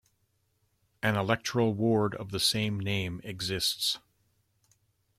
An 1.03 1.15
electoral 1.15 1.75
ward 1.75 2.15
of 2.15 2.31
the 2.31 2.39
same 2.39 2.79
name 2.79 3.21
exists. 3.23 3.99